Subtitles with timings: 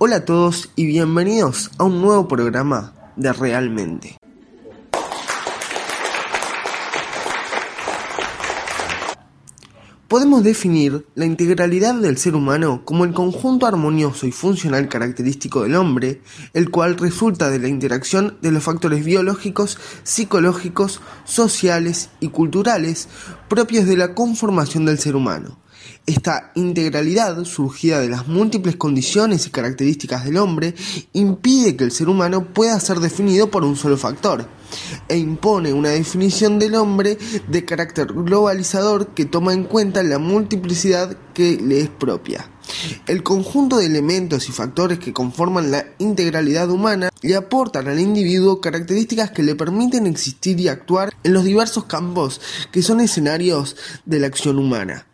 [0.00, 4.16] Hola a todos y bienvenidos a un nuevo programa de Realmente.
[10.06, 15.74] Podemos definir la integralidad del ser humano como el conjunto armonioso y funcional característico del
[15.74, 16.22] hombre,
[16.54, 23.08] el cual resulta de la interacción de los factores biológicos, psicológicos, sociales y culturales
[23.48, 25.58] propios de la conformación del ser humano.
[26.06, 30.74] Esta integralidad, surgida de las múltiples condiciones y características del hombre,
[31.12, 34.48] impide que el ser humano pueda ser definido por un solo factor,
[35.08, 41.16] e impone una definición del hombre de carácter globalizador que toma en cuenta la multiplicidad
[41.34, 42.50] que le es propia.
[43.06, 48.60] El conjunto de elementos y factores que conforman la integralidad humana le aportan al individuo
[48.60, 54.20] características que le permiten existir y actuar en los diversos campos que son escenarios de
[54.20, 55.06] la acción humana.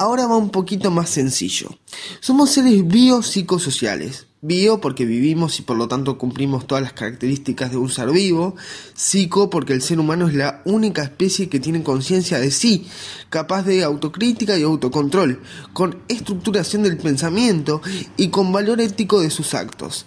[0.00, 1.76] Ahora va un poquito más sencillo.
[2.20, 4.26] Somos seres biopsicosociales.
[4.40, 8.54] Bio porque vivimos y por lo tanto cumplimos todas las características de un ser vivo.
[8.94, 12.86] Psico porque el ser humano es la única especie que tiene conciencia de sí,
[13.28, 17.82] capaz de autocrítica y autocontrol, con estructuración del pensamiento
[18.16, 20.06] y con valor ético de sus actos.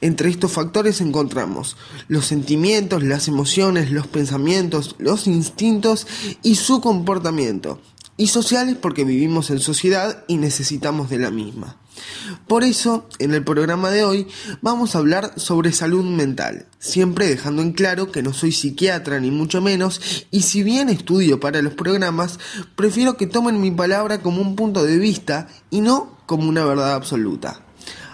[0.00, 1.76] Entre estos factores encontramos
[2.08, 6.06] los sentimientos, las emociones, los pensamientos, los instintos
[6.42, 7.78] y su comportamiento
[8.16, 11.76] y sociales porque vivimos en sociedad y necesitamos de la misma.
[12.46, 14.26] Por eso, en el programa de hoy
[14.60, 19.30] vamos a hablar sobre salud mental, siempre dejando en claro que no soy psiquiatra ni
[19.30, 22.38] mucho menos, y si bien estudio para los programas,
[22.76, 26.94] prefiero que tomen mi palabra como un punto de vista y no como una verdad
[26.94, 27.62] absoluta.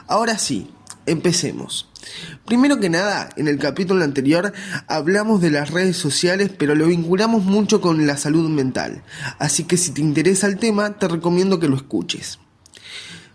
[0.06, 0.70] Ahora sí,
[1.06, 1.91] empecemos.
[2.44, 4.52] Primero que nada, en el capítulo anterior
[4.88, 9.02] hablamos de las redes sociales, pero lo vinculamos mucho con la salud mental.
[9.38, 12.38] Así que si te interesa el tema, te recomiendo que lo escuches.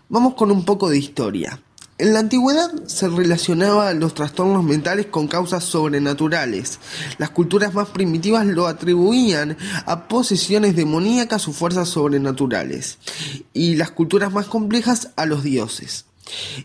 [0.08, 1.60] Vamos con un poco de historia.
[1.98, 6.78] En la antigüedad se relacionaba los trastornos mentales con causas sobrenaturales.
[7.18, 12.98] Las culturas más primitivas lo atribuían a posesiones demoníacas o fuerzas sobrenaturales,
[13.52, 16.07] y las culturas más complejas a los dioses.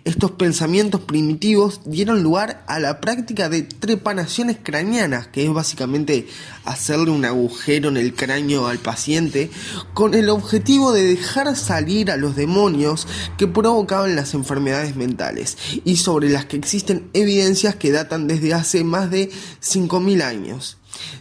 [0.03, 6.27] Estos pensamientos primitivos dieron lugar a la práctica de trepanaciones craneanas, que es básicamente
[6.65, 9.49] hacerle un agujero en el cráneo al paciente,
[9.93, 13.07] con el objetivo de dejar salir a los demonios
[13.37, 18.83] que provocaban las enfermedades mentales, y sobre las que existen evidencias que datan desde hace
[18.83, 19.31] más de
[19.61, 20.77] 5.000 años.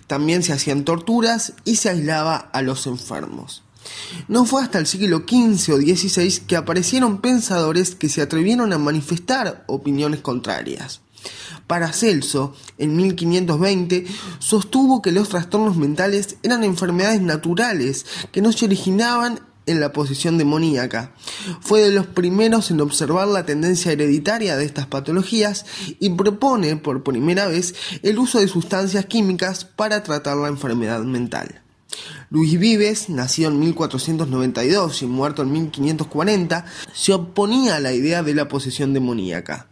[0.07, 3.63] También se hacían torturas y se aislaba a los enfermos.
[4.29, 8.79] No fue hasta el siglo XV o XVI que aparecieron pensadores que se atrevieron a
[8.79, 11.01] manifestar opiniones contrarias.
[11.67, 14.07] Paracelso, en 1520,
[14.39, 20.39] sostuvo que los trastornos mentales eran enfermedades naturales que no se originaban en la posesión
[20.39, 21.13] demoníaca.
[21.61, 25.65] Fue de los primeros en observar la tendencia hereditaria de estas patologías
[26.01, 31.63] y propone por primera vez el uso de sustancias químicas para tratar la enfermedad mental.
[32.31, 38.35] Luis Vives, nacido en 1492 y muerto en 1540, se oponía a la idea de
[38.35, 39.72] la posesión demoníaca.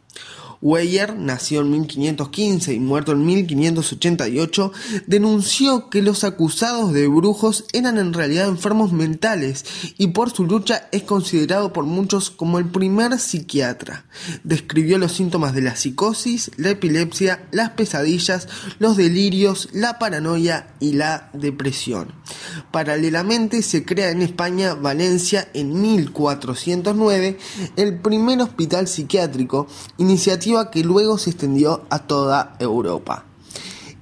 [0.62, 4.72] Weyer, nacido en 1515 y muerto en 1588,
[5.06, 9.64] denunció que los acusados de brujos eran en realidad enfermos mentales
[9.96, 14.04] y por su lucha es considerado por muchos como el primer psiquiatra.
[14.44, 18.46] Describió los síntomas de la psicosis, la epilepsia, las pesadillas,
[18.78, 22.12] los delirios, la paranoia y la depresión.
[22.70, 27.38] Paralelamente se crea en España, Valencia, en 1409,
[27.76, 29.66] el primer hospital psiquiátrico,
[29.96, 33.24] iniciativa que luego se extendió a toda Europa.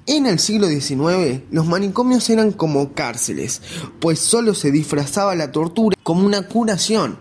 [0.07, 3.61] En el siglo XIX, los manicomios eran como cárceles,
[4.01, 7.19] pues solo se disfrazaba la tortura como una curación.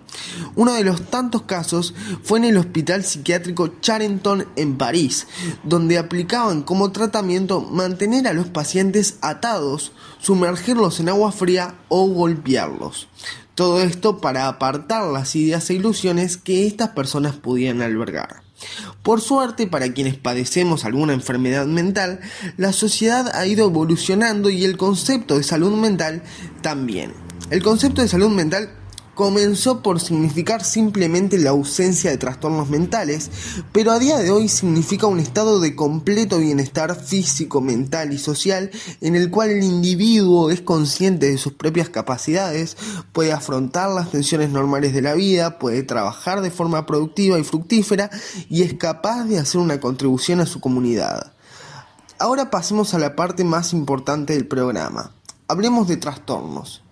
[0.55, 1.93] Uno de los tantos casos
[2.23, 5.27] fue en el Hospital Psiquiátrico Charenton en París,
[5.65, 13.09] donde aplicaban como tratamiento mantener a los pacientes atados, sumergirlos en agua fría o golpearlos.
[13.53, 18.46] Todo esto para apartar las ideas e ilusiones que estas personas podían albergar.
[19.03, 22.19] Por suerte, para quienes padecemos alguna enfermedad mental,
[22.57, 26.23] la sociedad ha ido evolucionando y el concepto de salud mental
[26.61, 27.13] también.
[27.49, 28.69] El concepto de salud mental
[29.17, 33.31] comenzó por significar simplemente la ausencia de trastornos mentales,
[33.71, 38.69] pero a día de hoy significa un estado de completo bienestar físico, mental y social
[39.01, 42.77] en el cual el individuo es consciente de sus propias capacidades,
[43.11, 48.11] puede afrontar las tensiones normales de la vida, puede trabajar de forma productiva y fructífera
[48.49, 51.33] y es capaz de hacer una contribución a su comunidad.
[52.19, 55.13] Ahora pasemos a la parte más importante del programa.
[55.47, 56.83] Hablemos de trastornos.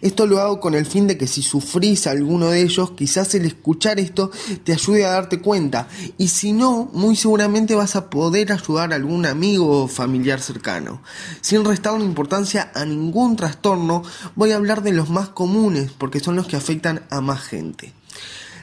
[0.00, 3.44] Esto lo hago con el fin de que si sufrís alguno de ellos, quizás el
[3.44, 4.30] escuchar esto
[4.64, 5.88] te ayude a darte cuenta.
[6.18, 11.02] Y si no, muy seguramente vas a poder ayudar a algún amigo o familiar cercano.
[11.40, 14.02] Sin restar una importancia a ningún trastorno,
[14.34, 17.92] voy a hablar de los más comunes porque son los que afectan a más gente.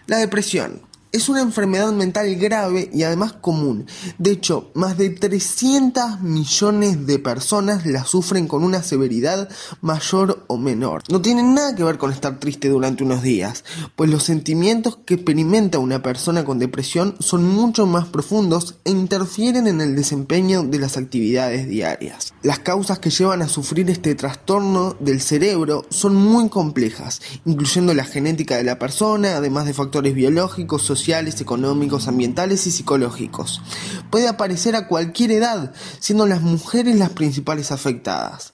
[0.08, 0.89] La depresión.
[1.12, 3.88] Es una enfermedad mental grave y además común.
[4.20, 9.50] De hecho, más de 300 millones de personas la sufren con una severidad
[9.82, 11.02] mayor o menor.
[11.10, 13.64] No tiene nada que ver con estar triste durante unos días,
[13.96, 19.66] pues los sentimientos que experimenta una persona con depresión son mucho más profundos e interfieren
[19.66, 22.36] en el desempeño de las actividades diarias.
[22.44, 28.06] Las causas que llevan a sufrir este trastorno del cerebro son muy complejas, incluyendo la
[28.06, 30.99] genética de la persona, además de factores biológicos, sociales,
[31.42, 33.62] económicos, ambientales y psicológicos.
[34.10, 38.54] Puede aparecer a cualquier edad, siendo las mujeres las principales afectadas.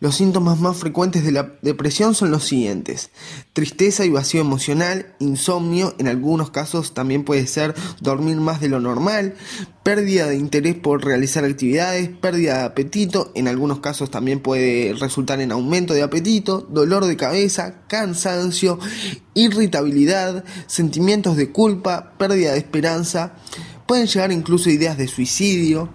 [0.00, 3.10] Los síntomas más frecuentes de la depresión son los siguientes.
[3.52, 8.78] Tristeza y vacío emocional, insomnio, en algunos casos también puede ser dormir más de lo
[8.78, 9.34] normal,
[9.82, 15.40] pérdida de interés por realizar actividades, pérdida de apetito, en algunos casos también puede resultar
[15.40, 18.78] en aumento de apetito, dolor de cabeza, cansancio,
[19.34, 23.34] irritabilidad, sentimientos de culpa, pérdida de esperanza,
[23.88, 25.88] pueden llegar incluso ideas de suicidio.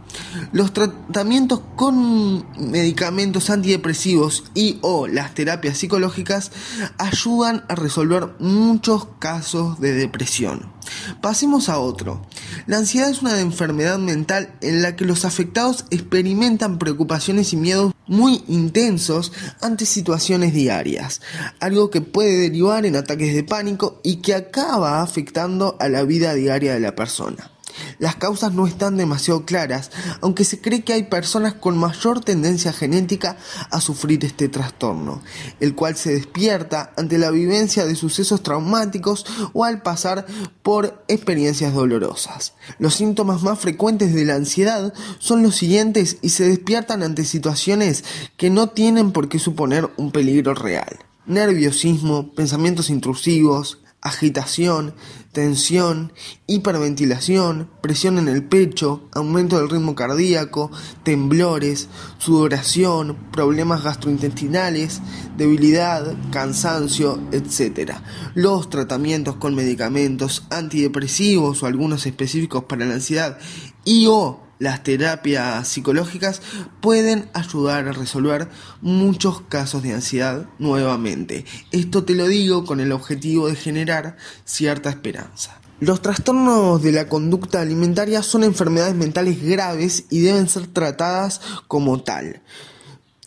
[0.51, 6.51] Los tratamientos con medicamentos antidepresivos y o las terapias psicológicas
[6.97, 10.73] ayudan a resolver muchos casos de depresión.
[11.21, 12.25] Pasemos a otro.
[12.65, 17.93] La ansiedad es una enfermedad mental en la que los afectados experimentan preocupaciones y miedos
[18.07, 19.31] muy intensos
[19.61, 21.21] ante situaciones diarias,
[21.59, 26.33] algo que puede derivar en ataques de pánico y que acaba afectando a la vida
[26.33, 27.52] diaria de la persona.
[27.99, 29.91] Las causas no están demasiado claras,
[30.21, 33.37] aunque se cree que hay personas con mayor tendencia genética
[33.71, 35.21] a sufrir este trastorno,
[35.59, 40.25] el cual se despierta ante la vivencia de sucesos traumáticos o al pasar
[40.61, 42.53] por experiencias dolorosas.
[42.79, 48.03] Los síntomas más frecuentes de la ansiedad son los siguientes y se despiertan ante situaciones
[48.37, 50.99] que no tienen por qué suponer un peligro real.
[51.25, 54.93] Nerviosismo, pensamientos intrusivos, agitación,
[55.31, 56.13] tensión,
[56.45, 60.69] hiperventilación, presión en el pecho, aumento del ritmo cardíaco,
[61.03, 65.01] temblores, sudoración, problemas gastrointestinales,
[65.37, 67.93] debilidad, cansancio, etc.
[68.35, 73.37] Los tratamientos con medicamentos antidepresivos o algunos específicos para la ansiedad
[73.85, 76.41] y o las terapias psicológicas
[76.81, 78.47] pueden ayudar a resolver
[78.81, 81.45] muchos casos de ansiedad nuevamente.
[81.71, 85.59] Esto te lo digo con el objetivo de generar cierta esperanza.
[85.79, 92.01] Los trastornos de la conducta alimentaria son enfermedades mentales graves y deben ser tratadas como
[92.01, 92.41] tal.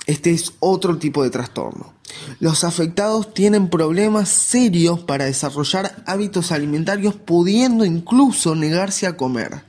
[0.07, 1.96] Este es otro tipo de trastorno.
[2.39, 9.63] Los afectados tienen problemas serios para desarrollar hábitos alimentarios pudiendo incluso negarse a comer.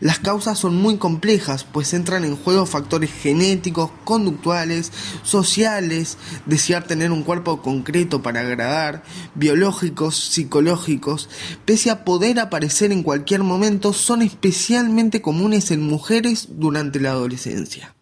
[0.00, 4.92] Las causas son muy complejas, pues entran en juego factores genéticos, conductuales,
[5.22, 6.16] sociales,
[6.46, 9.02] desear tener un cuerpo concreto para agradar,
[9.34, 11.28] biológicos, psicológicos,
[11.66, 17.94] pese a poder aparecer en cualquier momento, son especialmente comunes en mujeres durante la adolescencia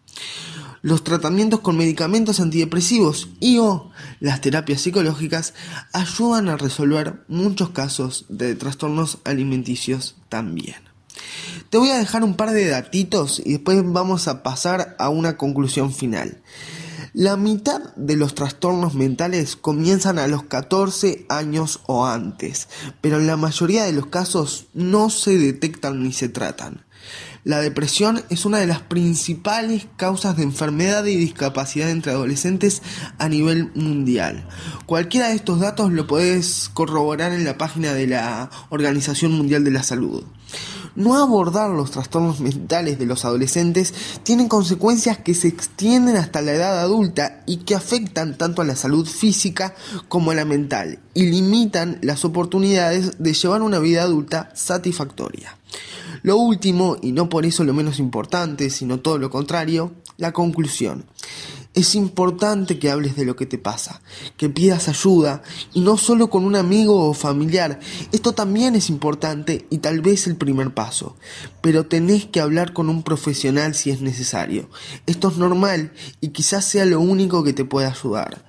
[0.81, 5.53] los tratamientos con medicamentos antidepresivos y o las terapias psicológicas
[5.93, 10.75] ayudan a resolver muchos casos de trastornos alimenticios también.
[11.69, 15.37] Te voy a dejar un par de datitos y después vamos a pasar a una
[15.37, 16.41] conclusión final.
[17.13, 22.67] La mitad de los trastornos mentales comienzan a los 14 años o antes,
[23.01, 26.85] pero en la mayoría de los casos no se detectan ni se tratan.
[27.43, 32.83] La depresión es una de las principales causas de enfermedad y discapacidad entre adolescentes
[33.17, 34.47] a nivel mundial.
[34.85, 39.71] Cualquiera de estos datos lo puedes corroborar en la página de la Organización Mundial de
[39.71, 40.25] la Salud.
[40.99, 46.51] No abordar los trastornos mentales de los adolescentes tiene consecuencias que se extienden hasta la
[46.51, 49.73] edad adulta y que afectan tanto a la salud física
[50.09, 55.57] como a la mental y limitan las oportunidades de llevar una vida adulta satisfactoria.
[56.21, 61.05] Lo último, y no por eso lo menos importante, sino todo lo contrario, la conclusión.
[61.79, 64.01] Es importante que hables de lo que te pasa,
[64.35, 65.43] que pidas ayuda
[65.73, 67.79] y no solo con un amigo o familiar.
[68.11, 71.15] Esto también es importante y tal vez el primer paso,
[71.61, 74.69] pero tenés que hablar con un profesional si es necesario.
[75.05, 78.43] Esto es normal y quizás sea lo único que te pueda ayudar.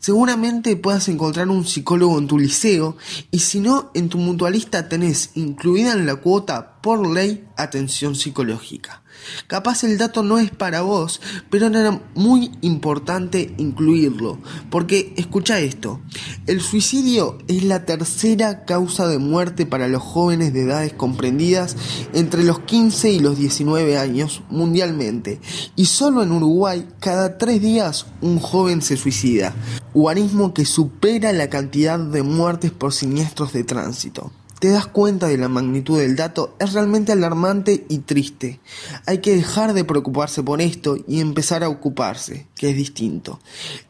[0.00, 2.96] Seguramente puedas encontrar un psicólogo en tu liceo
[3.30, 9.04] y si no, en tu mutualista tenés incluida en la cuota por ley atención psicológica.
[9.46, 14.38] Capaz el dato no es para vos, pero era muy importante incluirlo,
[14.70, 16.00] porque escucha esto,
[16.46, 21.76] el suicidio es la tercera causa de muerte para los jóvenes de edades comprendidas
[22.12, 25.40] entre los 15 y los 19 años mundialmente,
[25.76, 29.54] y solo en Uruguay cada tres días un joven se suicida,
[29.94, 35.38] guarismo que supera la cantidad de muertes por siniestros de tránsito te das cuenta de
[35.38, 38.60] la magnitud del dato, es realmente alarmante y triste.
[39.06, 43.40] Hay que dejar de preocuparse por esto y empezar a ocuparse, que es distinto.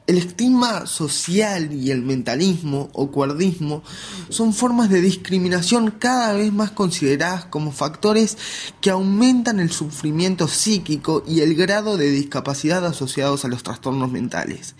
[0.09, 3.85] El estigma social y el mentalismo o cuerdismo
[4.30, 8.37] son formas de discriminación cada vez más consideradas como factores
[8.80, 14.75] que aumentan el sufrimiento psíquico y el grado de discapacidad asociados a los trastornos mentales.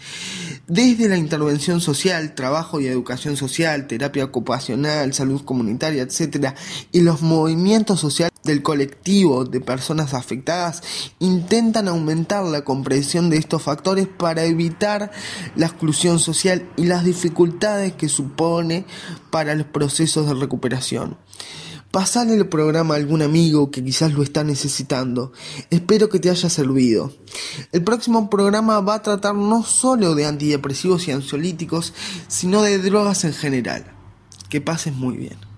[0.67, 6.55] Desde la intervención social, trabajo y educación social, terapia ocupacional, salud comunitaria, etc.,
[6.91, 10.83] y los movimientos sociales del colectivo de personas afectadas
[11.19, 15.11] intentan aumentar la comprensión de estos factores para evitar
[15.57, 18.85] la exclusión social y las dificultades que supone
[19.31, 21.17] para los procesos de recuperación.
[21.93, 25.33] Pasale el programa a algún amigo que quizás lo está necesitando.
[25.69, 27.13] Espero que te haya servido.
[27.71, 31.93] El próximo programa va a tratar no solo de antidepresivos y ansiolíticos,
[32.29, 33.85] sino de drogas en general.
[34.49, 35.52] Que pases muy bien.